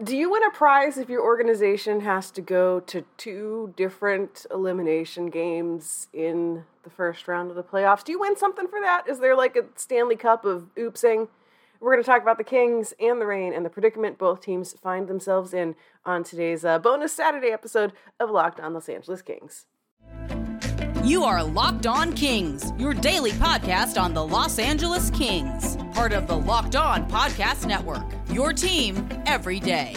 [0.00, 5.26] Do you win a prize if your organization has to go to two different elimination
[5.26, 8.02] games in the first round of the playoffs?
[8.02, 9.06] Do you win something for that?
[9.06, 11.28] Is there like a Stanley Cup of oopsing?
[11.78, 14.72] We're going to talk about the Kings and the Reign and the predicament both teams
[14.72, 19.66] find themselves in on today's uh, bonus Saturday episode of Locked On Los Angeles Kings.
[21.04, 26.28] You are Locked On Kings, your daily podcast on the Los Angeles Kings, part of
[26.28, 28.04] the Locked On Podcast Network.
[28.30, 29.96] Your team every day.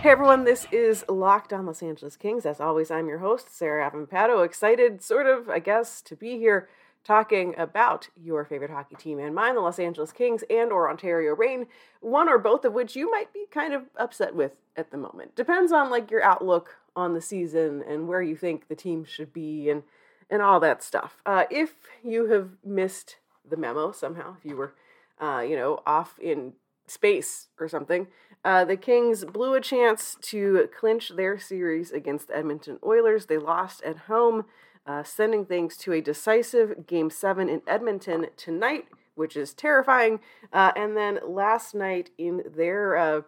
[0.00, 2.46] Hey everyone, this is Locked On Los Angeles Kings.
[2.46, 4.42] As always, I'm your host, Sarah Avampato.
[4.42, 6.70] Excited, sort of, I guess, to be here
[7.04, 11.34] talking about your favorite hockey team and mine, the Los Angeles Kings and or Ontario
[11.34, 11.66] Reign,
[12.00, 15.34] one or both of which you might be kind of upset with at the moment.
[15.34, 19.32] Depends on like your outlook on the season and where you think the team should
[19.32, 19.82] be and
[20.30, 21.20] and all that stuff.
[21.26, 23.16] Uh, if you have missed
[23.48, 24.72] the memo somehow, if you were,
[25.20, 26.54] uh, you know, off in
[26.86, 28.06] space or something,
[28.44, 33.26] uh, the Kings blew a chance to clinch their series against Edmonton Oilers.
[33.26, 34.46] They lost at home,
[34.86, 40.20] uh, sending things to a decisive Game 7 in Edmonton tonight, which is terrifying.
[40.52, 43.22] Uh, and then last night in their uh,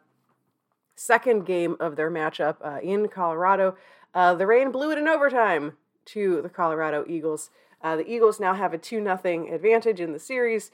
[0.96, 3.76] second game of their matchup uh, in Colorado,
[4.14, 7.50] uh, the Reign blew it in overtime to the Colorado Eagles.
[7.82, 10.70] the Eagles now have a 2 0 advantage in the series.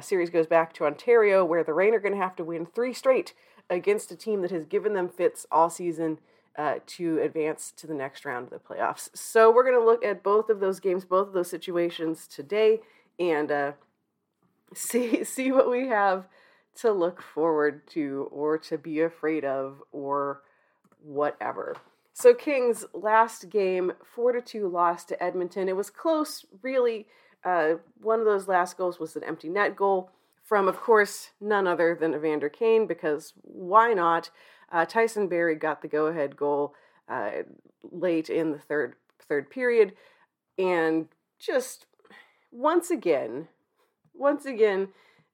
[0.00, 2.92] series goes back to Ontario, where the Reign are going to have to win three
[2.92, 3.34] straight
[3.70, 6.18] against a team that has given them fits all season
[6.56, 9.08] uh, to advance to the next round of the playoffs.
[9.14, 12.80] So we're going to look at both of those games, both of those situations today,
[13.18, 13.72] and uh,
[14.74, 16.26] see see what we have
[16.74, 20.42] to look forward to or to be afraid of or
[21.02, 21.76] whatever.
[22.14, 25.68] So Kings last game, four to two loss to Edmonton.
[25.68, 27.06] It was close, really.
[27.44, 30.10] Uh, one of those last goals was an empty net goal
[30.44, 34.30] from, of course, none other than Evander Kane, because why not?
[34.72, 36.74] Uh, Tyson Barrie got the go-ahead goal
[37.08, 37.30] uh,
[37.90, 38.94] late in the third
[39.28, 39.92] third period,
[40.58, 41.86] and just
[42.50, 43.48] once again,
[44.14, 44.88] once again,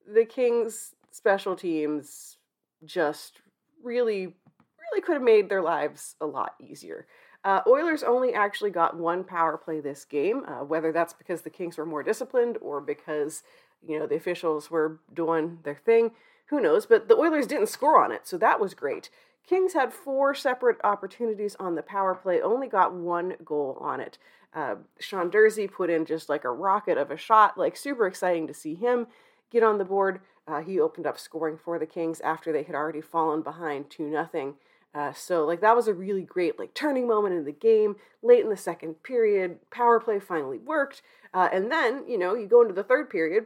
[0.06, 2.36] the Kings special teams
[2.84, 3.40] just
[3.82, 7.06] really, really could have made their lives a lot easier.
[7.44, 11.50] Uh, Oilers only actually got one power play this game, uh, whether that's because the
[11.50, 13.42] Kings were more disciplined or because
[13.86, 16.12] you know, the officials were doing their thing.
[16.46, 16.86] Who knows?
[16.86, 19.10] But the Oilers didn't score on it, so that was great.
[19.48, 24.18] Kings had four separate opportunities on the power play, only got one goal on it.
[24.54, 28.46] Uh, Sean Durzi put in just like a rocket of a shot, like super exciting
[28.46, 29.06] to see him
[29.50, 30.20] get on the board.
[30.46, 34.08] Uh, he opened up scoring for the Kings after they had already fallen behind 2
[34.08, 34.54] nothing.
[34.94, 38.42] Uh, so like that was a really great like turning moment in the game late
[38.42, 41.02] in the second period power play finally worked
[41.34, 43.44] uh, and then you know you go into the third period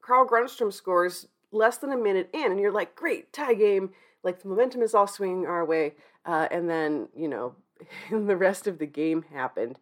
[0.00, 3.90] Carl Grundstrom scores less than a minute in, and you're like, great, tie game.
[4.22, 5.94] Like the momentum is all swinging our way.
[6.24, 7.54] Uh, and then, you know,
[8.10, 9.78] the rest of the game happened.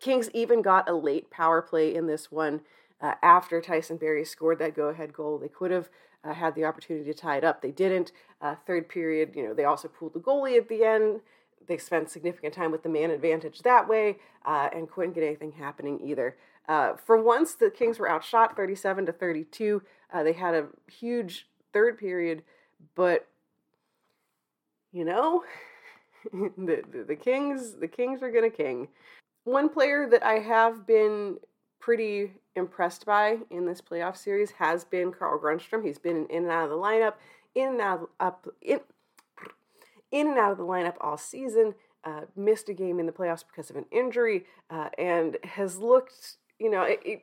[0.00, 2.62] Kings even got a late power play in this one
[3.00, 5.38] uh, after Tyson Barrie scored that go ahead goal.
[5.38, 5.90] They could have
[6.24, 7.62] uh, had the opportunity to tie it up.
[7.62, 8.12] They didn't.
[8.40, 11.20] Uh, third period, you know, they also pulled the goalie at the end.
[11.66, 15.52] They spent significant time with the man advantage that way uh, and couldn't get anything
[15.52, 16.36] happening either.
[16.68, 19.82] Uh, for once, the Kings were outshot 37 to 32.
[20.12, 22.42] Uh, they had a huge third period,
[22.94, 23.28] but
[24.92, 25.44] you know,
[26.32, 28.88] the, the, the Kings the Kings are gonna king.
[29.44, 31.38] One player that I have been
[31.78, 35.84] pretty impressed by in this playoff series has been Carl Grundstrom.
[35.84, 37.14] He's been in and out of the lineup,
[37.54, 38.80] in and out of, up in
[40.12, 41.74] in and out of the lineup all season.
[42.02, 46.38] Uh, missed a game in the playoffs because of an injury, uh, and has looked
[46.60, 47.22] you know, it, it,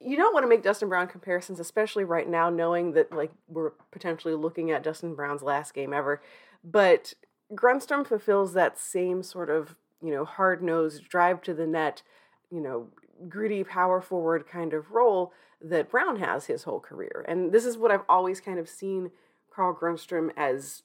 [0.00, 3.70] you don't want to make Dustin Brown comparisons, especially right now, knowing that like we're
[3.92, 6.20] potentially looking at Dustin Brown's last game ever.
[6.64, 7.14] But
[7.52, 12.02] Grundstrom fulfills that same sort of you know hard nosed drive to the net,
[12.50, 12.88] you know,
[13.28, 17.24] gritty power forward kind of role that Brown has his whole career.
[17.28, 19.10] And this is what I've always kind of seen
[19.54, 20.82] Carl Grundstrom as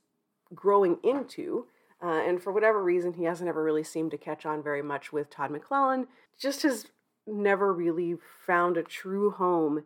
[0.53, 1.65] growing into.
[2.01, 5.11] Uh, and for whatever reason, he hasn't ever really seemed to catch on very much
[5.11, 6.07] with Todd McLellan.
[6.39, 6.87] Just has
[7.27, 8.15] never really
[8.45, 9.83] found a true home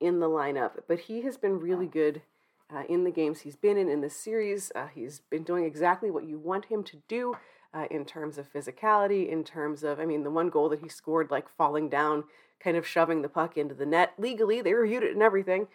[0.00, 2.22] in the lineup, but he has been really good
[2.74, 4.70] uh, in the games he's been in in this series.
[4.74, 7.36] Uh, he's been doing exactly what you want him to do
[7.74, 10.88] uh, in terms of physicality, in terms of, I mean, the one goal that he
[10.88, 12.24] scored, like falling down,
[12.60, 15.68] kind of shoving the puck into the net legally, they reviewed it and everything.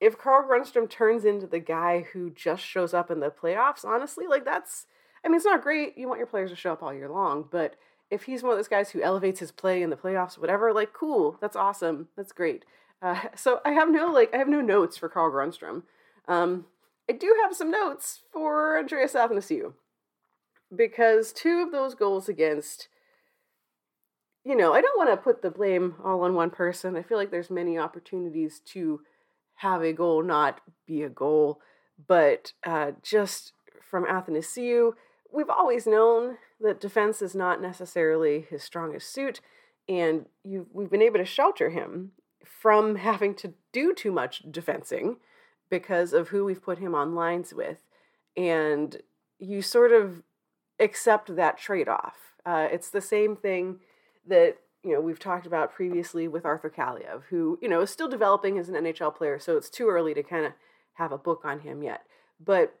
[0.00, 4.26] If Carl Grundstrom turns into the guy who just shows up in the playoffs, honestly,
[4.26, 4.86] like that's
[5.24, 5.96] I mean, it's not great.
[5.96, 7.76] You want your players to show up all year long, but
[8.10, 10.92] if he's one of those guys who elevates his play in the playoffs, whatever, like,
[10.92, 12.64] cool, that's awesome, that's great.
[13.00, 15.82] Uh, so I have no like I have no notes for Carl Grundstrom.
[16.28, 16.66] Um,
[17.08, 19.74] I do have some notes for Andreas Athanasiou
[20.74, 22.88] because two of those goals against,
[24.44, 26.96] you know, I don't want to put the blame all on one person.
[26.96, 29.00] I feel like there's many opportunities to
[29.56, 31.60] have a goal not be a goal,
[32.06, 34.92] but uh, just from Athanasiou,
[35.32, 39.40] we've always known that defense is not necessarily his strongest suit,
[39.88, 42.12] and you we've been able to shelter him
[42.44, 45.16] from having to do too much defensing
[45.72, 47.78] because of who we've put him on lines with.
[48.36, 48.98] And
[49.38, 50.22] you sort of
[50.78, 52.34] accept that trade off.
[52.44, 53.78] Uh, it's the same thing
[54.28, 58.08] that you know we've talked about previously with Arthur Kaliyev, who you know is still
[58.08, 60.52] developing as an NHL player, so it's too early to kind of
[60.94, 62.02] have a book on him yet.
[62.38, 62.74] But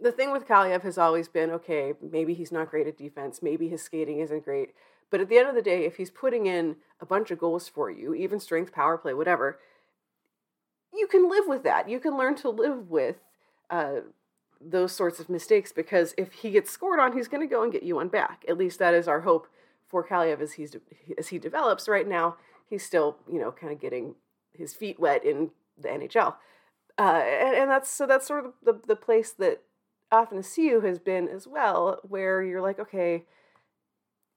[0.00, 3.68] the thing with Kaliyev has always been okay, maybe he's not great at defense, maybe
[3.68, 4.70] his skating isn't great,
[5.10, 7.68] but at the end of the day, if he's putting in a bunch of goals
[7.68, 9.58] for you, even strength, power play, whatever,
[11.00, 11.88] you can live with that.
[11.88, 13.16] You can learn to live with
[13.68, 14.00] uh,
[14.60, 17.72] those sorts of mistakes because if he gets scored on, he's going to go and
[17.72, 18.44] get you one back.
[18.48, 19.48] At least that is our hope
[19.88, 20.76] for Kaliyev as he's
[21.18, 21.88] as he develops.
[21.88, 22.36] Right now,
[22.68, 24.14] he's still you know kind of getting
[24.52, 26.34] his feet wet in the NHL,
[26.98, 29.62] uh, and, and that's so that's sort of the the place that
[30.12, 33.24] Athanasiou has been as well, where you're like, okay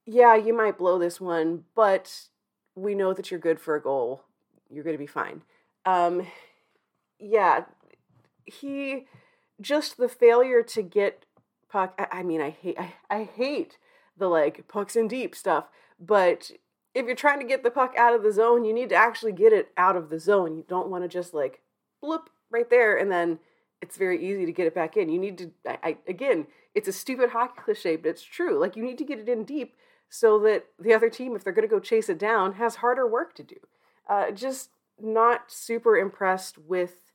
[0.06, 2.26] yeah, you might blow this one, but
[2.74, 4.22] we know that you're good for a goal.
[4.70, 5.42] You're going to be fine.
[5.86, 6.26] Um,
[7.24, 7.64] yeah,
[8.44, 9.06] he
[9.60, 11.24] just the failure to get
[11.70, 11.94] puck.
[11.98, 13.78] I, I mean, I hate I, I hate
[14.16, 15.68] the like pucks in deep stuff,
[15.98, 16.50] but
[16.94, 19.32] if you're trying to get the puck out of the zone, you need to actually
[19.32, 20.56] get it out of the zone.
[20.56, 21.60] You don't want to just like
[22.02, 23.40] bloop right there and then
[23.82, 25.08] it's very easy to get it back in.
[25.08, 28.58] You need to I, I again, it's a stupid hockey cliche, but it's true.
[28.58, 29.74] Like you need to get it in deep
[30.08, 33.06] so that the other team, if they're going to go chase it down, has harder
[33.06, 33.56] work to do.
[34.08, 34.70] Uh, just
[35.00, 37.13] not super impressed with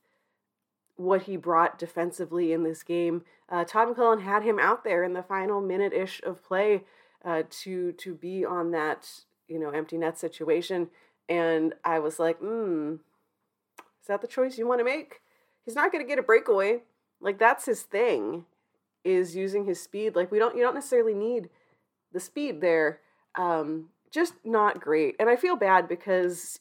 [1.00, 3.24] what he brought defensively in this game.
[3.48, 6.84] Uh, Todd McLellan had him out there in the final minute ish of play
[7.24, 9.10] uh, to to be on that
[9.48, 10.90] you know empty net situation,
[11.28, 12.96] and I was like, hmm,
[14.02, 15.22] is that the choice you want to make?
[15.66, 16.82] He's not going to get a breakaway.
[17.22, 18.46] Like that's his thing,
[19.04, 20.16] is using his speed.
[20.16, 21.50] Like we don't you don't necessarily need
[22.12, 23.00] the speed there
[23.40, 25.16] um, just not great.
[25.20, 26.60] And I feel bad because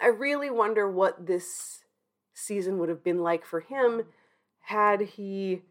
[0.00, 1.81] I really wonder what this
[2.34, 4.02] season would have been like for him
[4.62, 5.62] had he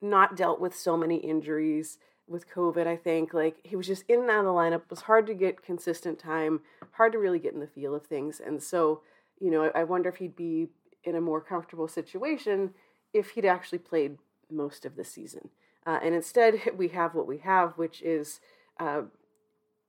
[0.00, 1.98] not dealt with so many injuries
[2.28, 2.86] with COVID.
[2.86, 4.82] I think like he was just in and out of the lineup.
[4.82, 6.60] It was hard to get consistent time,
[6.92, 8.40] hard to really get in the feel of things.
[8.44, 9.02] And so,
[9.40, 10.68] you know, I, I wonder if he'd be
[11.04, 12.74] in a more comfortable situation
[13.12, 14.18] if he'd actually played
[14.50, 15.50] most of the season.
[15.86, 18.40] Uh, and instead, we have what we have, which is,
[18.78, 19.02] uh,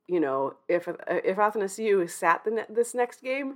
[0.07, 3.55] you know, if if Athanasiou is sat the ne- this next game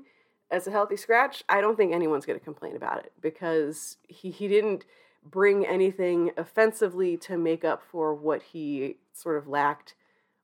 [0.51, 4.29] as a healthy scratch, I don't think anyone's going to complain about it because he,
[4.29, 4.85] he didn't
[5.23, 9.95] bring anything offensively to make up for what he sort of lacked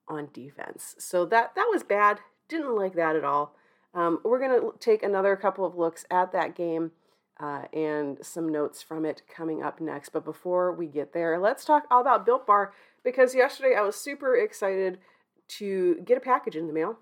[0.08, 0.96] on defense.
[0.98, 2.20] So that that was bad.
[2.48, 3.56] Didn't like that at all.
[3.94, 6.92] Um, we're going to take another couple of looks at that game
[7.40, 10.10] uh, and some notes from it coming up next.
[10.10, 12.74] But before we get there, let's talk all about Built Bar
[13.04, 15.00] because yesterday I was super excited
[15.50, 16.98] to get a package in the mail.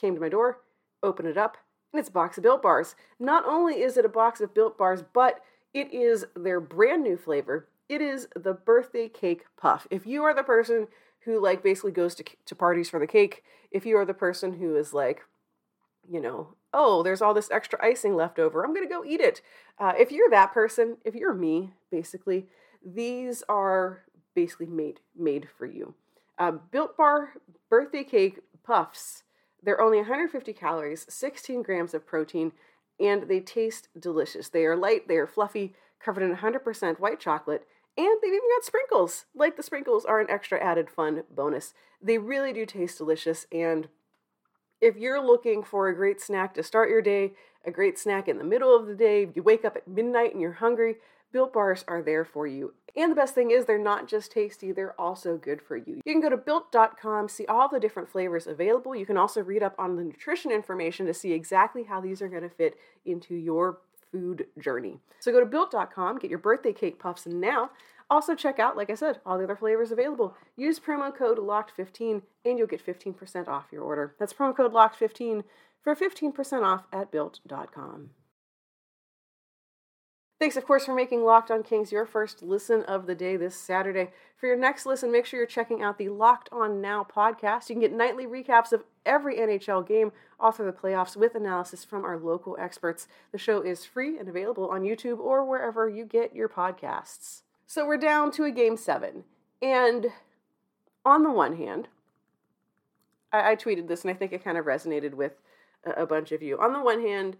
[0.00, 0.60] Came to my door,
[1.02, 1.56] open it up,
[1.92, 2.94] and it's a box of Built Bars.
[3.18, 5.40] Not only is it a box of Built Bars, but
[5.72, 7.68] it is their brand new flavor.
[7.88, 9.86] It is the birthday cake puff.
[9.90, 10.88] If you are the person
[11.24, 14.58] who like basically goes to, to parties for the cake, if you are the person
[14.58, 15.22] who is like,
[16.08, 18.64] you know, oh, there's all this extra icing left over.
[18.64, 19.42] I'm to go eat it.
[19.78, 22.46] Uh, if you're that person, if you're me, basically,
[22.84, 24.02] these are
[24.34, 25.94] basically made made for you.
[26.38, 27.34] Uh, Built Bar
[27.68, 29.24] birthday cake puffs.
[29.62, 32.52] They're only 150 calories, 16 grams of protein,
[32.98, 34.48] and they taste delicious.
[34.48, 38.64] They are light, they are fluffy, covered in 100% white chocolate, and they've even got
[38.64, 39.26] sprinkles.
[39.34, 41.74] Like the sprinkles are an extra added fun bonus.
[42.00, 43.88] They really do taste delicious, and
[44.80, 47.32] if you're looking for a great snack to start your day,
[47.64, 50.40] a great snack in the middle of the day, you wake up at midnight and
[50.40, 50.96] you're hungry,
[51.32, 52.74] Built Bars are there for you.
[52.96, 56.00] And the best thing is, they're not just tasty, they're also good for you.
[56.04, 58.96] You can go to built.com, see all the different flavors available.
[58.96, 62.28] You can also read up on the nutrition information to see exactly how these are
[62.28, 63.78] going to fit into your
[64.10, 64.98] food journey.
[65.20, 67.70] So go to built.com, get your birthday cake puffs now.
[68.10, 70.34] Also, check out, like I said, all the other flavors available.
[70.56, 74.16] Use promo code LOCKED15 and you'll get 15% off your order.
[74.18, 75.44] That's promo code LOCKED15
[75.80, 78.10] for 15% off at built.com.
[80.40, 83.54] Thanks, of course, for making Locked On Kings your first listen of the day this
[83.54, 84.10] Saturday.
[84.38, 87.68] For your next listen, make sure you're checking out the Locked On Now podcast.
[87.68, 91.84] You can get nightly recaps of every NHL game all through the playoffs with analysis
[91.84, 93.06] from our local experts.
[93.32, 97.42] The show is free and available on YouTube or wherever you get your podcasts.
[97.66, 99.24] So we're down to a game seven.
[99.60, 100.06] And
[101.04, 101.88] on the one hand,
[103.30, 105.32] I, I tweeted this and I think it kind of resonated with
[105.84, 106.58] a, a bunch of you.
[106.58, 107.36] On the one hand,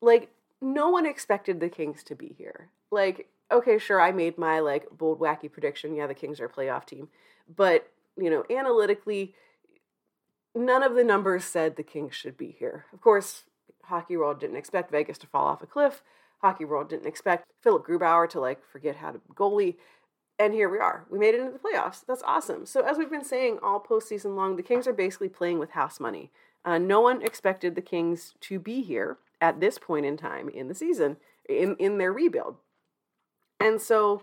[0.00, 0.28] like,
[0.62, 2.68] no one expected the Kings to be here.
[2.90, 5.94] Like, okay, sure, I made my like bold, wacky prediction.
[5.94, 7.08] Yeah, the Kings are a playoff team.
[7.54, 9.34] But, you know, analytically,
[10.54, 12.86] none of the numbers said the Kings should be here.
[12.92, 13.42] Of course,
[13.84, 16.02] Hockey World didn't expect Vegas to fall off a cliff.
[16.40, 19.76] Hockey World didn't expect Philipp Grubauer to like forget how to goalie.
[20.38, 21.04] And here we are.
[21.10, 22.04] We made it into the playoffs.
[22.06, 22.66] That's awesome.
[22.66, 26.00] So, as we've been saying all postseason long, the Kings are basically playing with house
[26.00, 26.30] money.
[26.64, 30.68] Uh, no one expected the Kings to be here at this point in time in
[30.68, 31.16] the season,
[31.48, 32.56] in, in their rebuild.
[33.58, 34.22] And so,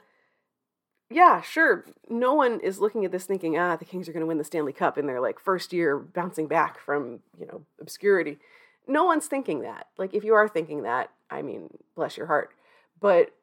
[1.10, 4.28] yeah, sure, no one is looking at this thinking, ah, the Kings are going to
[4.28, 8.40] win the Stanley Cup in their like first year bouncing back from, you know, obscurity.
[8.88, 9.88] No one's thinking that.
[9.98, 12.52] Like, if you are thinking that, I mean, bless your heart.
[13.00, 13.36] But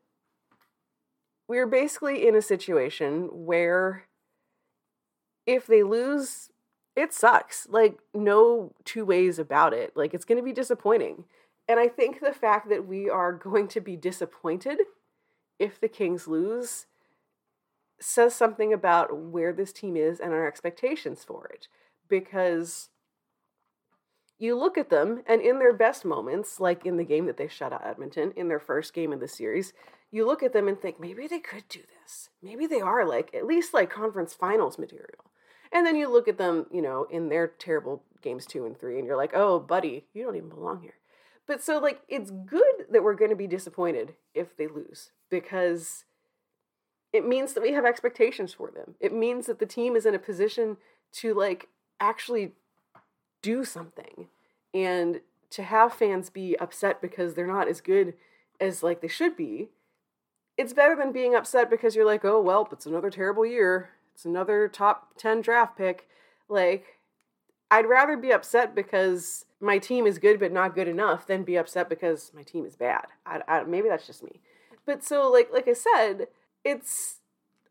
[1.47, 4.05] we're basically in a situation where
[5.47, 6.51] if they lose,
[6.97, 7.69] it sucks.
[7.69, 9.95] Like, no two ways about it.
[9.95, 11.25] Like, it's going to be disappointing.
[11.69, 14.79] And I think the fact that we are going to be disappointed
[15.59, 16.87] if the Kings lose
[17.99, 21.69] says something about where this team is and our expectations for it.
[22.09, 22.91] Because
[24.39, 27.49] you look at them, and in their best moments, like in the game that they
[27.49, 29.73] shut out Edmonton, in their first game of the series,
[30.11, 32.29] you look at them and think, maybe they could do this.
[32.43, 35.25] Maybe they are like, at least like conference finals material.
[35.73, 38.99] And then you look at them, you know, in their terrible games two and three,
[38.99, 40.95] and you're like, oh, buddy, you don't even belong here.
[41.47, 46.05] But so, like, it's good that we're going to be disappointed if they lose because
[47.13, 48.95] it means that we have expectations for them.
[49.01, 50.77] It means that the team is in a position
[51.15, 51.69] to, like,
[52.01, 52.53] actually
[53.43, 54.29] do something
[54.75, 58.15] and to have fans be upset because they're not as good
[58.61, 59.69] as, like, they should be.
[60.59, 63.91] It's better than being upset because you're like, oh, well, it's another terrible year.
[64.15, 66.09] It's another top 10 draft pick.
[66.49, 66.99] Like,
[67.71, 71.57] I'd rather be upset because my team is good but not good enough than be
[71.57, 73.07] upset because my team is bad.
[73.25, 74.41] I, I, maybe that's just me.
[74.85, 76.29] But so like like I said,
[76.65, 77.21] it's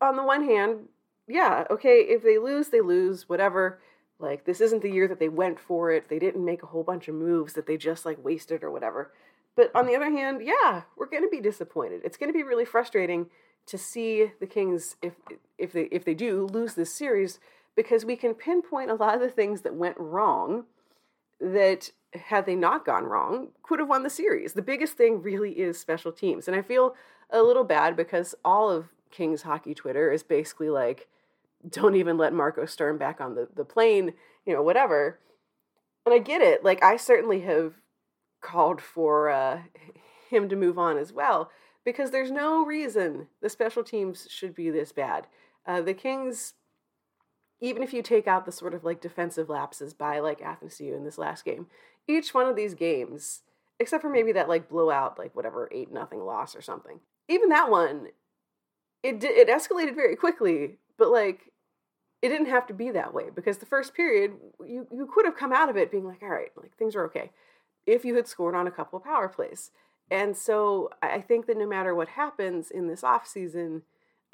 [0.02, 0.90] on the one hand,
[1.28, 3.80] yeah, okay, if they lose, they lose, whatever.
[4.20, 6.10] Like this isn't the year that they went for it.
[6.10, 9.12] They didn't make a whole bunch of moves that they just like wasted or whatever.
[9.56, 12.02] But on the other hand, yeah, we're going to be disappointed.
[12.04, 13.28] It's going to be really frustrating
[13.68, 15.14] to see the Kings if
[15.58, 17.40] if they if they do lose this series
[17.76, 20.66] because we can pinpoint a lot of the things that went wrong
[21.40, 24.54] that had they not gone wrong could have won the series.
[24.54, 26.48] The biggest thing really is special teams.
[26.48, 26.96] And I feel
[27.30, 31.08] a little bad because all of Kings hockey Twitter is basically like,
[31.68, 34.14] don't even let Marco Sturm back on the, the plane,
[34.46, 35.20] you know, whatever.
[36.06, 36.64] And I get it.
[36.64, 37.74] Like, I certainly have
[38.42, 39.62] called for uh,
[40.30, 41.50] him to move on as well
[41.84, 45.28] because there's no reason the special teams should be this bad.
[45.66, 46.54] Uh, the Kings
[47.62, 50.96] even if you take out the sort of like defensive lapses by like Athens Athanasiou
[50.96, 51.68] in this last game,
[52.08, 53.42] each one of these games,
[53.80, 57.70] except for maybe that like blowout, like whatever eight nothing loss or something, even that
[57.70, 58.08] one,
[59.04, 61.52] it it escalated very quickly, but like
[62.22, 64.34] it didn't have to be that way because the first period
[64.66, 67.06] you you could have come out of it being like, all right, like things are
[67.06, 67.32] okay,
[67.86, 69.72] if you had scored on a couple of power plays.
[70.12, 73.84] And so I think that no matter what happens in this off season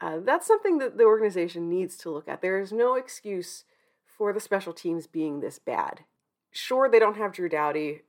[0.01, 2.41] uh, that's something that the organization needs to look at.
[2.41, 3.65] There is no excuse
[4.05, 6.01] for the special teams being this bad.
[6.49, 8.01] Sure, they don't have Drew Doughty,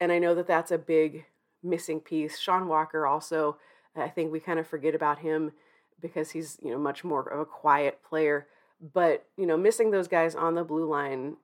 [0.00, 1.26] and I know that that's a big
[1.62, 2.38] missing piece.
[2.38, 3.56] Sean Walker also,
[3.96, 5.52] I think we kind of forget about him
[6.00, 8.48] because he's you know much more of a quiet player.
[8.92, 11.36] But you know, missing those guys on the blue line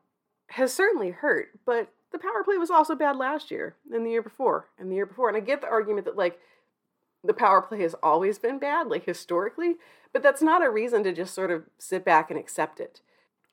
[0.49, 1.49] has certainly hurt.
[1.65, 4.97] But the power play was also bad last year and the year before and the
[4.97, 5.29] year before.
[5.29, 6.39] And I get the argument that like
[7.23, 9.77] the power play has always been bad, like historically,
[10.12, 13.00] but that's not a reason to just sort of sit back and accept it.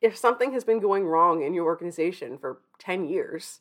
[0.02, 3.60] If something has been going wrong in your organization for 10 years,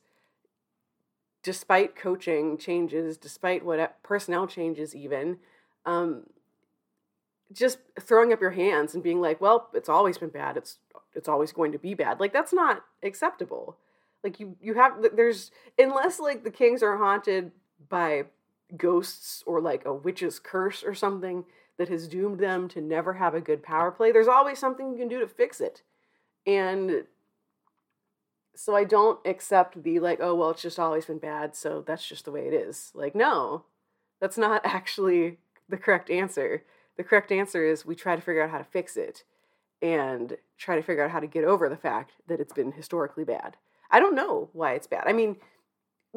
[1.42, 5.38] despite coaching changes, despite what personnel changes, even,
[5.84, 6.24] um,
[7.52, 10.56] just throwing up your hands and being like, "Well, it's always been bad.
[10.56, 10.78] It's
[11.14, 13.76] it's always going to be bad." Like that's not acceptable.
[14.24, 17.52] Like you you have there's unless like the Kings are haunted
[17.88, 18.24] by
[18.76, 21.44] ghosts or like a witch's curse or something
[21.78, 24.10] that has doomed them to never have a good power play.
[24.12, 25.82] There's always something you can do to fix it.
[26.46, 27.04] And
[28.54, 32.06] so I don't accept the like, oh, well, it's just always been bad, so that's
[32.06, 32.90] just the way it is.
[32.94, 33.64] Like, no,
[34.20, 36.64] That's not actually the correct answer.
[36.96, 39.24] The correct answer is we try to figure out how to fix it
[39.82, 43.24] and try to figure out how to get over the fact that it's been historically
[43.24, 43.56] bad.
[43.90, 45.04] I don't know why it's bad.
[45.06, 45.36] I mean,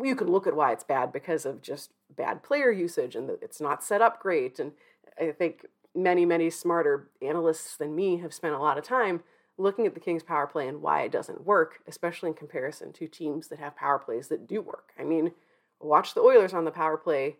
[0.03, 3.61] you can look at why it's bad because of just bad player usage and it's
[3.61, 4.59] not set up great.
[4.59, 4.73] And
[5.19, 5.65] I think
[5.95, 9.23] many, many smarter analysts than me have spent a lot of time
[9.57, 13.07] looking at the Kings power play and why it doesn't work, especially in comparison to
[13.07, 14.93] teams that have power plays that do work.
[14.97, 15.33] I mean,
[15.81, 17.37] watch the Oilers on the power play.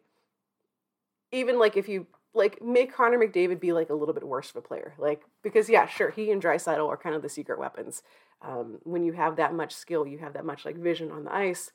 [1.32, 4.58] Even like if you like make Connor McDavid be like a little bit worse of
[4.58, 8.04] a player, like because yeah, sure, he and Draisaitl are kind of the secret weapons.
[8.42, 11.34] Um, when you have that much skill, you have that much like vision on the
[11.34, 11.72] ice.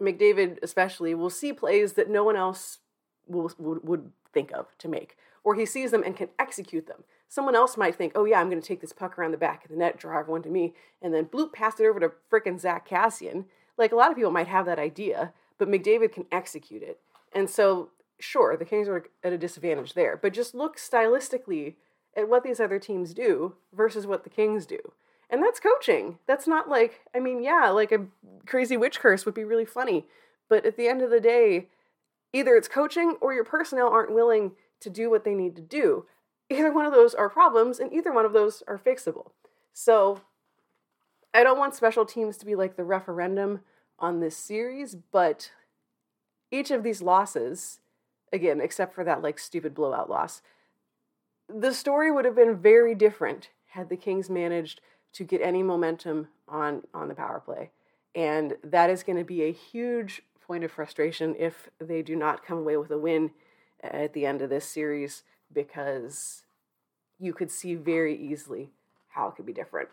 [0.00, 2.78] McDavid especially will see plays that no one else
[3.26, 7.04] will, would, would think of to make, or he sees them and can execute them.
[7.28, 9.64] Someone else might think, oh yeah, I'm going to take this puck around the back
[9.64, 12.60] of the net, draw everyone to me, and then bloop, pass it over to frickin'
[12.60, 13.46] Zack Kassian.
[13.76, 17.00] Like a lot of people might have that idea, but McDavid can execute it.
[17.32, 21.74] And so, sure, the Kings are at a disadvantage there, but just look stylistically
[22.16, 24.78] at what these other teams do versus what the Kings do.
[25.28, 26.18] And that's coaching.
[26.26, 28.06] That's not like, I mean, yeah, like a
[28.46, 30.06] crazy witch curse would be really funny.
[30.48, 31.66] But at the end of the day,
[32.32, 36.06] either it's coaching or your personnel aren't willing to do what they need to do.
[36.48, 39.30] Either one of those are problems, and either one of those are fixable.
[39.72, 40.20] So
[41.34, 43.60] I don't want special teams to be like the referendum
[43.98, 45.50] on this series, but
[46.52, 47.80] each of these losses,
[48.32, 50.40] again, except for that like stupid blowout loss,
[51.48, 54.80] the story would have been very different had the Kings managed
[55.16, 57.70] to get any momentum on on the power play.
[58.14, 62.44] And that is going to be a huge point of frustration if they do not
[62.44, 63.32] come away with a win
[63.82, 66.44] at the end of this series because
[67.18, 68.70] you could see very easily
[69.08, 69.88] how it could be different.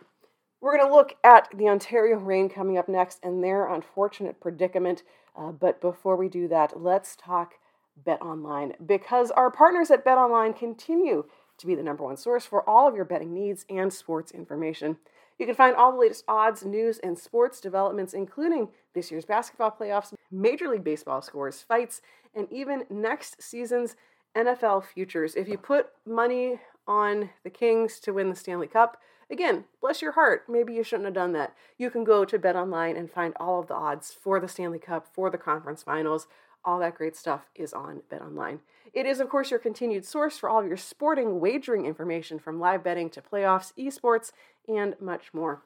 [0.62, 5.04] We're going to look at the Ontario Reign coming up next and their unfortunate predicament.
[5.38, 7.56] Uh, but before we do that, let's talk
[7.98, 11.26] Bet Online because our partners at Bet Online continue
[11.64, 14.98] to be the number one source for all of your betting needs and sports information.
[15.40, 19.72] You can find all the latest odds, news, and sports developments, including this year's basketball
[19.72, 22.02] playoffs, Major League Baseball scores, fights,
[22.36, 23.96] and even next season's
[24.36, 25.36] NFL futures.
[25.36, 30.12] If you put money on the Kings to win the Stanley Cup, again, bless your
[30.12, 31.56] heart, maybe you shouldn't have done that.
[31.78, 34.80] You can go to Bet Online and find all of the odds for the Stanley
[34.80, 36.28] Cup, for the conference finals.
[36.66, 38.60] All that great stuff is on Bet Online.
[38.94, 42.60] It is, of course, your continued source for all of your sporting wagering information from
[42.60, 44.32] live betting to playoffs, esports,
[44.68, 45.62] and much more.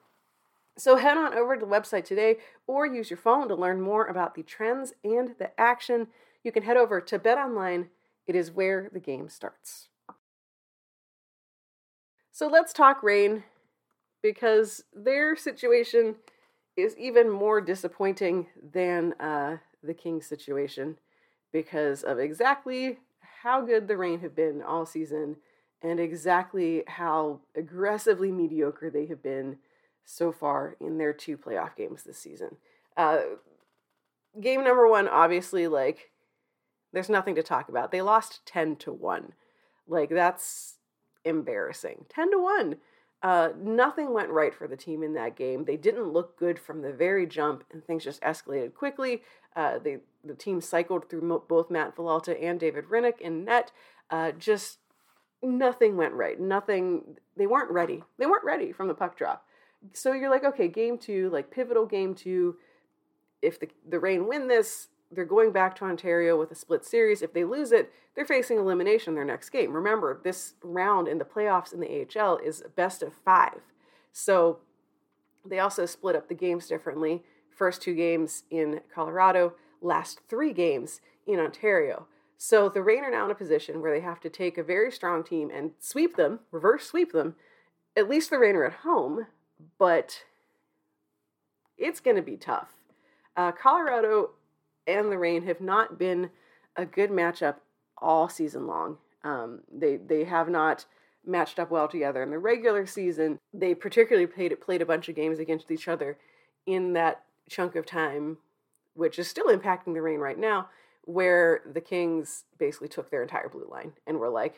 [0.77, 4.05] So head on over to the website today or use your phone to learn more
[4.05, 6.07] about the trends and the action.
[6.43, 7.89] You can head over to Bet Online.
[8.27, 9.89] It is where the game starts.
[12.31, 13.43] So let's talk Reign
[14.21, 16.15] because their situation
[16.75, 20.97] is even more disappointing than uh, the Kings situation
[21.51, 22.99] because of exactly
[23.43, 25.37] how good the Reign have been all season
[25.81, 29.57] and exactly how aggressively mediocre they have been
[30.03, 32.55] so far in their two playoff games this season.
[32.95, 33.19] Uh,
[34.39, 36.11] game number one, obviously, like,
[36.93, 37.91] there's nothing to talk about.
[37.91, 39.33] They lost 10 to 1.
[39.87, 40.75] Like, that's
[41.23, 42.05] embarrassing.
[42.09, 42.77] 10 to 1.
[43.23, 45.65] Uh, nothing went right for the team in that game.
[45.65, 49.23] They didn't look good from the very jump, and things just escalated quickly.
[49.57, 53.71] Uh, they, the team cycled through mo- both Matt Villalta and David Rittich in net.
[54.11, 54.77] Uh, just
[55.41, 56.39] nothing went right.
[56.39, 57.17] Nothing.
[57.35, 58.03] They weren't ready.
[58.19, 59.45] They weren't ready from the puck drop.
[59.93, 62.57] So you're like, okay, game two, like pivotal game two.
[63.41, 67.23] If the the Reign win this, they're going back to Ontario with a split series.
[67.23, 69.73] If they lose it, they're facing elimination their next game.
[69.73, 73.61] Remember, this round in the playoffs in the AHL is best of five.
[74.11, 74.59] So
[75.43, 77.23] they also split up the games differently.
[77.57, 82.05] First two games in Colorado, last three games in Ontario.
[82.37, 84.91] So the Reign are now in a position where they have to take a very
[84.91, 87.35] strong team and sweep them, reverse sweep them.
[87.95, 89.25] At least the Reign are at home,
[89.79, 90.23] but
[91.79, 92.69] it's going to be tough.
[93.35, 94.31] Uh, Colorado
[94.85, 96.29] and the Reign have not been
[96.75, 97.55] a good matchup
[97.97, 98.97] all season long.
[99.23, 100.85] Um, they they have not
[101.25, 103.39] matched up well together in the regular season.
[103.51, 106.19] They particularly played played a bunch of games against each other
[106.67, 108.37] in that chunk of time,
[108.93, 110.69] which is still impacting the Reign right now,
[111.03, 114.55] where the Kings basically took their entire blue line and were like,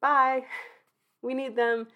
[0.00, 0.46] "Bye,
[1.22, 1.88] we need them."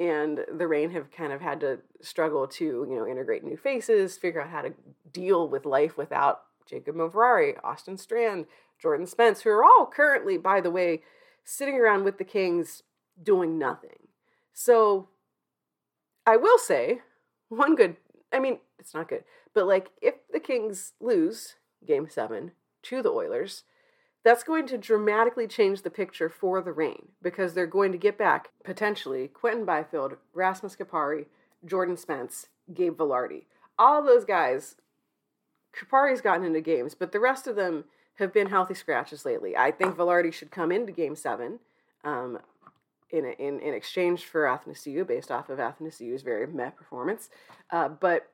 [0.00, 4.16] And the Reign have kind of had to struggle to, you know, integrate new faces,
[4.16, 4.72] figure out how to
[5.12, 8.46] deal with life without Jacob Moverare, Austin Strand,
[8.78, 11.02] Jordan Spence, who are all currently, by the way,
[11.42, 12.84] sitting around with the Kings
[13.20, 14.08] doing nothing.
[14.52, 15.08] So
[16.24, 17.00] I will say
[17.48, 17.96] one good,
[18.32, 21.56] I mean, it's not good, but like if the Kings lose
[21.86, 22.52] game seven
[22.84, 23.64] to the Oilers,
[24.24, 28.18] that's going to dramatically change the picture for the Reign because they're going to get
[28.18, 31.26] back potentially Quinton Byfield, Rasmus Kupari,
[31.64, 33.44] Jordan Spence, Gabe Vilardi.
[33.78, 34.76] All those guys,
[35.74, 37.84] Kupari's gotten into games, but the rest of them
[38.14, 39.56] have been healthy scratches lately.
[39.56, 41.60] I think Vilardi should come into Game Seven.
[42.04, 42.40] Um,
[43.10, 47.30] in, in, in exchange for Athanasiou, based off of Athanasiou's very meh performance.
[47.70, 48.30] Uh, but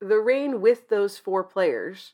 [0.00, 2.12] the Reign with those four players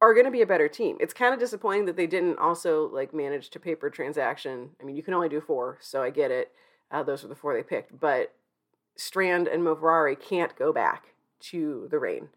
[0.00, 0.96] are going to be a better team.
[1.00, 4.70] It's kind of disappointing that they didn't also like manage to paper transaction.
[4.80, 6.52] I mean, you can only do four, so I get it.
[6.90, 8.34] Uh, those are the four they picked, but
[8.96, 12.28] Strand and Moverare can't go back to the Reign.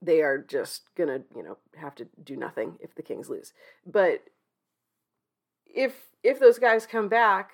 [0.00, 3.52] They are just gonna, you know, have to do nothing if the Kings lose.
[3.86, 4.24] But
[5.66, 7.50] if if those guys come back,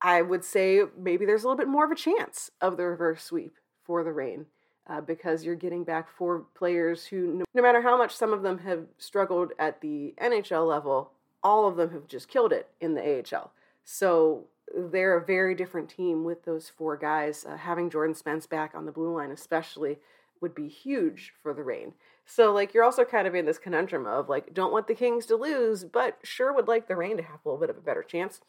[0.00, 3.22] I would say maybe there's a little bit more of a chance of the reverse
[3.22, 4.46] sweep for the Reign
[4.88, 8.58] uh, because you're getting back four players who, no, matter how much some of them
[8.58, 13.24] have struggled at the NHL level, all of them have just killed it in the
[13.34, 13.52] AHL.
[13.84, 17.44] So they're a very different team with those four guys.
[17.44, 19.98] Uh, having Jordan Spence back on the blue line, especially,
[20.40, 21.92] would be huge for the Reign.
[22.24, 25.26] So, like, you're also kind of in this conundrum of, like, don't want the Kings
[25.26, 27.80] to lose, but sure would like the Reign to have a little bit of a
[27.80, 28.40] better chance.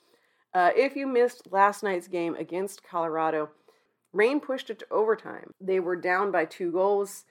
[0.54, 3.50] Uh, if you missed last night's game against Colorado,
[4.14, 5.54] Reign pushed it to overtime.
[5.60, 7.26] They were down by two goals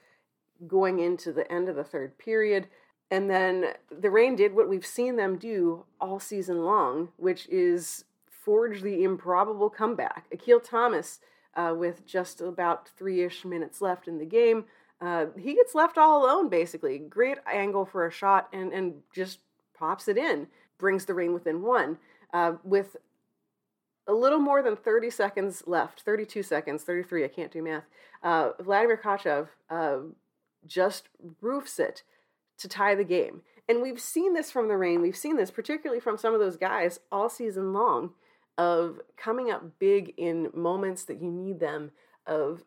[0.67, 2.67] going into the end of the third period.
[3.09, 8.05] And then the Reign did what we've seen them do all season long, which is
[8.29, 10.25] forge the improbable comeback.
[10.31, 11.19] Akil Thomas,
[11.55, 14.65] uh, with just about three ish minutes left in the game,
[14.99, 16.97] uh, he gets left all alone basically.
[16.97, 19.39] Great angle for a shot and, and just
[19.77, 21.97] pops it in, brings the Reign within one.
[22.33, 22.97] Uh, with
[24.07, 27.85] a little more than 30 seconds left 32 seconds 33 i can't do math
[28.23, 29.97] uh, vladimir Tkachev uh,
[30.65, 31.09] just
[31.41, 32.03] roofs it
[32.57, 33.41] to tie the game.
[33.67, 35.01] And we've seen this from the Reign.
[35.01, 38.11] We've seen this particularly from some of those guys all season long
[38.57, 41.91] of coming up big in moments that you need them
[42.27, 42.63] of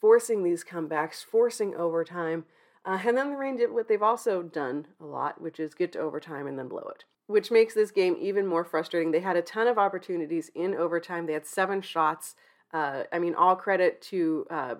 [0.00, 2.44] forcing these comebacks forcing overtime
[2.84, 5.92] uh, and then the Reign did what they've also done a lot which is get
[5.92, 9.12] to overtime and then blow it which makes this game even more frustrating.
[9.12, 11.26] They had a ton of opportunities in overtime.
[11.26, 12.34] They had seven shots.
[12.72, 14.74] Uh, I mean, all credit to uh,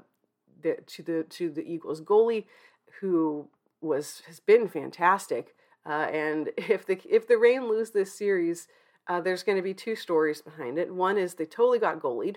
[0.63, 2.47] the to the to the Eagles goalie,
[3.01, 3.49] who
[3.81, 5.55] was has been fantastic.
[5.87, 8.67] Uh, and if the if the Reign lose this series,
[9.07, 10.93] uh, there's going to be two stories behind it.
[10.93, 12.37] One is they totally got goalied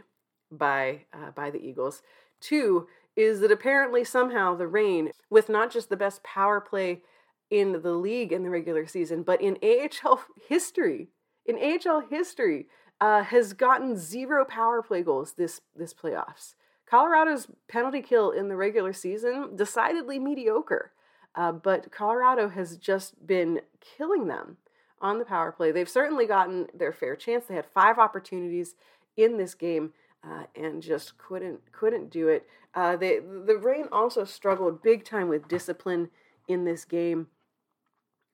[0.52, 2.04] by uh, by the Eagles.
[2.41, 7.02] Two is that apparently somehow the Reign, with not just the best power play
[7.51, 11.09] in the league in the regular season, but in AHL history,
[11.45, 12.67] in AHL history,
[13.01, 16.55] uh, has gotten zero power play goals this this playoffs.
[16.89, 20.93] Colorado's penalty kill in the regular season decidedly mediocre,
[21.35, 24.57] uh, but Colorado has just been killing them
[25.01, 25.71] on the power play.
[25.71, 27.45] They've certainly gotten their fair chance.
[27.45, 28.75] They had five opportunities
[29.17, 32.47] in this game uh, and just couldn't couldn't do it.
[32.73, 36.09] Uh, they the Reign also struggled big time with discipline
[36.47, 37.27] in this game.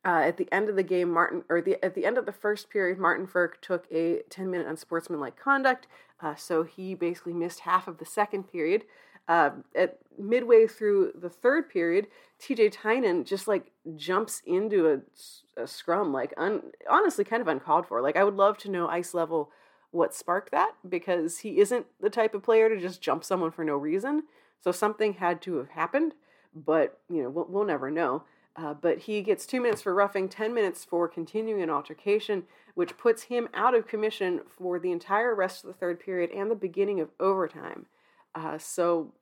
[0.08, 2.32] Uh, at the end of the game, Martin, or the at the end of the
[2.32, 5.86] first period, Martin Frk took a 10 minute unsportsmanlike conduct.
[6.22, 8.86] Uh, so he basically missed half of the second period.
[9.28, 12.08] Uh, at midway through the third period,
[12.40, 17.86] TJ Tynan just like jumps into a, a scrum, like un, honestly kind of uncalled
[17.86, 18.02] for.
[18.02, 19.52] Like I would love to know ice level
[19.92, 23.66] what sparked that because he isn't the type of player to just jump someone for
[23.66, 24.24] no reason.
[24.62, 26.14] So something had to have happened,
[26.56, 28.24] but you know we'll, we'll never know.
[28.58, 32.44] Uh, but he gets two minutes for roughing, 10 minutes for continuing an altercation,
[32.74, 36.50] which puts him out of commission for the entire rest of the third period and
[36.50, 37.86] the beginning of overtime.
[38.34, 39.14] Uh, so,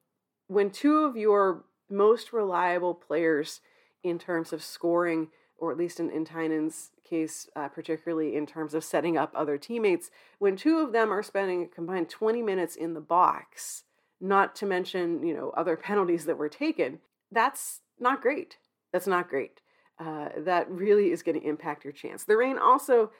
[0.48, 3.62] when two of your most reliable players
[4.04, 8.74] in terms of scoring, or at least in, in Tynan's case, uh, particularly in terms
[8.74, 12.76] of setting up other teammates, when two of them are spending a combined 20 minutes
[12.76, 13.84] in the box,
[14.21, 17.00] not to mention, you know, other penalties that were taken,
[17.32, 18.58] that's not great.
[18.95, 19.60] That's not great.
[19.99, 22.23] Uh, that really is going to impact your chance.
[22.23, 23.12] The Reign also,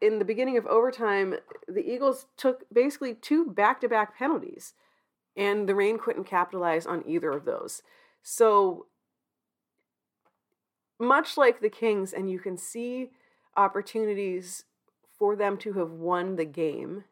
[0.00, 1.34] in the beginning of overtime,
[1.66, 4.74] the Eagles took basically two back to back penalties,
[5.36, 7.82] and the Reign couldn't capitalize on either of those.
[8.22, 8.86] So,
[11.00, 13.10] much like the Kings, and you can see
[13.56, 14.66] opportunities
[15.18, 17.02] for them to have won the game,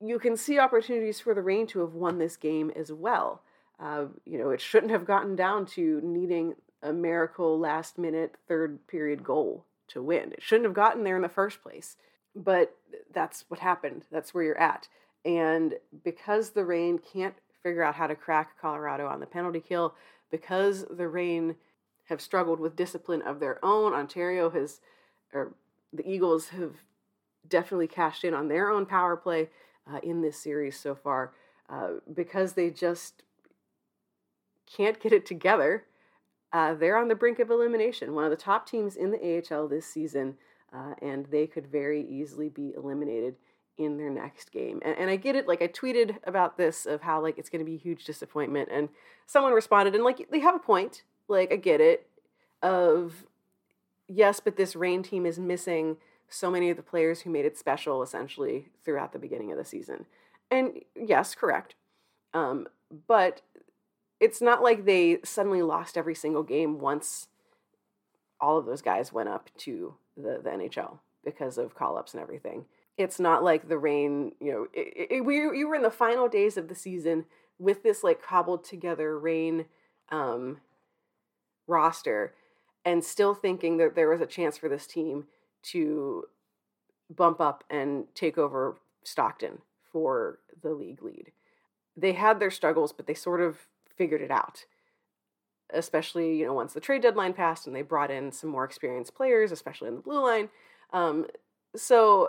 [0.00, 3.42] you can see opportunities for the Reign to have won this game as well.
[3.78, 8.86] Uh, you know, it shouldn't have gotten down to needing a miracle last minute third
[8.86, 10.32] period goal to win.
[10.32, 11.96] It shouldn't have gotten there in the first place.
[12.34, 12.76] But
[13.12, 14.04] that's what happened.
[14.10, 14.88] That's where you're at.
[15.24, 19.94] And because the Reign can't figure out how to crack Colorado on the penalty kill,
[20.30, 21.56] because the Reign
[22.04, 23.92] have struggled with discipline of their own.
[23.92, 24.80] Ontario has,
[25.32, 25.54] or
[25.92, 26.74] the Eagles have
[27.48, 29.48] definitely cashed in on their own power play
[29.90, 31.32] uh, in this series so far
[31.68, 33.22] uh, because they just
[34.66, 35.84] can't get it together.
[36.52, 38.14] Uh, they're on the brink of elimination.
[38.14, 40.36] One of the top teams in the AHL this season,
[40.72, 43.36] uh, and they could very easily be eliminated
[43.78, 44.80] in their next game.
[44.84, 45.46] And, and I get it.
[45.46, 48.68] Like I tweeted about this of how like it's going to be a huge disappointment,
[48.72, 48.88] and
[49.26, 51.02] someone responded and like they have a point.
[51.28, 52.08] Like I get it.
[52.62, 53.26] Of
[54.08, 55.98] yes, but this Reign team is missing
[56.28, 59.64] so many of the players who made it special essentially throughout the beginning of the
[59.64, 60.06] season.
[60.50, 61.74] And yes, correct.
[62.34, 62.66] Um,
[63.06, 63.42] but
[64.20, 67.28] it's not like they suddenly lost every single game once
[68.40, 72.22] all of those guys went up to the, the NHL because of call ups and
[72.22, 72.64] everything.
[72.96, 76.28] It's not like the Reign, you know, it, it, we, we were in the final
[76.28, 77.26] days of the season
[77.58, 79.66] with this like cobbled together Reign
[80.10, 80.58] um,
[81.66, 82.34] roster
[82.84, 85.24] and still thinking that there was a chance for this team
[85.62, 86.24] to
[87.14, 89.58] bump up and take over Stockton
[89.92, 91.32] for the league lead.
[91.96, 94.64] They had their struggles, but they sort of figured it out.
[95.70, 99.14] Especially, you know, once the trade deadline passed and they brought in some more experienced
[99.14, 100.48] players, especially in the blue line.
[100.92, 101.26] Um,
[101.74, 102.28] so,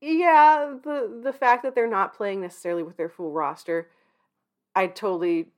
[0.00, 3.88] yeah, the the fact that they're not playing necessarily with their full roster,
[4.74, 5.48] I totally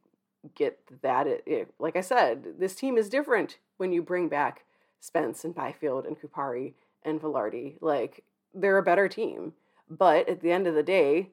[0.54, 1.26] get that.
[1.26, 4.64] It, it like I said, this team is different when you bring back
[5.00, 7.76] Spence and Byfield and Kupari and Vilardi.
[7.80, 9.52] Like they're a better team,
[9.88, 11.30] but at the end of the day,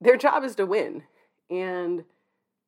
[0.00, 1.04] their job is to win,
[1.50, 2.04] and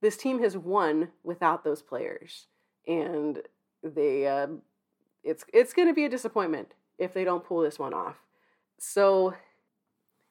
[0.00, 2.46] this team has won without those players,
[2.86, 3.42] and
[3.82, 4.48] they uh,
[5.22, 8.16] it's it's going to be a disappointment if they don't pull this one off.
[8.78, 9.34] So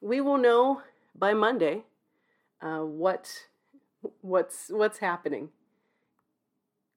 [0.02, 0.82] we will know
[1.16, 1.84] by Monday
[2.62, 3.46] uh, what
[4.22, 5.50] what's what's happening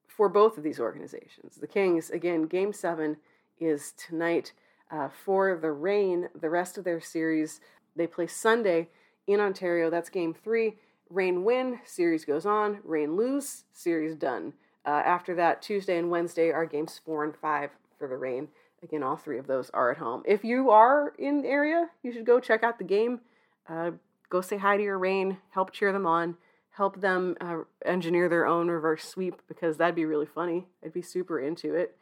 [0.06, 1.56] for both of these organizations.
[1.56, 3.16] The Kings again, Game Seven
[3.58, 4.52] is tonight
[4.90, 7.60] uh, for the Reign, The rest of their series
[7.94, 8.88] they play Sunday
[9.26, 9.90] in Ontario.
[9.90, 10.76] That's Game Three.
[11.12, 12.78] Reign win, series goes on.
[12.84, 14.54] Reign lose, series done.
[14.86, 18.48] Uh, after that, Tuesday and Wednesday are games four and five for the Reign.
[18.82, 20.22] Again, all three of those are at home.
[20.26, 23.20] If you are in the area, you should go check out the game.
[23.68, 23.92] Uh,
[24.30, 26.36] go say hi to your Reign, help cheer them on,
[26.70, 30.66] help them uh, engineer their own reverse sweep because that'd be really funny.
[30.82, 31.96] I'd be super into it.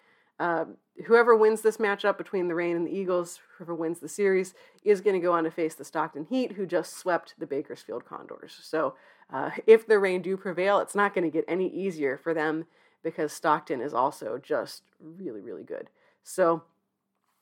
[1.06, 5.00] Whoever wins this matchup between the Reign and the Eagles, whoever wins the series, is
[5.00, 8.58] going to go on to face the Stockton Heat, who just swept the Bakersfield Condors.
[8.62, 8.94] So
[9.32, 12.66] uh, if the Reign do prevail, it's not going to get any easier for them
[13.02, 15.88] because Stockton is also just really, really good.
[16.22, 16.62] So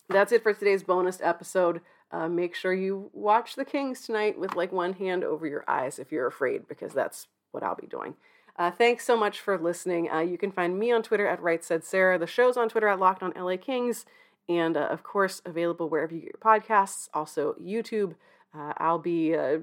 [0.07, 1.81] that's it for today's bonus episode.
[2.11, 5.99] Uh, make sure you watch the Kings tonight with like one hand over your eyes
[5.99, 8.15] if you're afraid, because that's what I'll be doing.
[8.59, 10.11] Uh, thanks so much for listening.
[10.11, 12.19] Uh, you can find me on Twitter at Right Said Sarah.
[12.19, 14.05] The show's on Twitter at Locked on LA Kings,
[14.49, 17.07] and uh, of course available wherever you get your podcasts.
[17.13, 18.15] Also YouTube.
[18.53, 19.59] Uh, I'll be uh,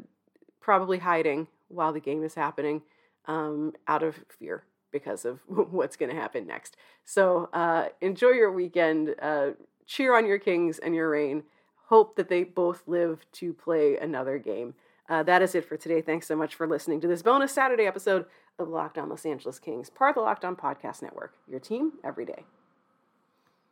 [0.61, 2.81] probably hiding while the game is happening,
[3.27, 6.79] um, out of fear because of what's going to happen next.
[7.05, 9.15] So uh, enjoy your weekend.
[9.87, 11.43] cheer on your Kings and your Reign.
[11.89, 14.73] Hope that they both live to play another game.
[15.09, 16.01] That is it for today.
[16.01, 18.25] Thanks so much for listening to this bonus Saturday episode
[18.59, 21.35] of Locked On Los Angeles Kings, part of the Locked On Podcast Network.
[21.49, 22.45] Your team every day.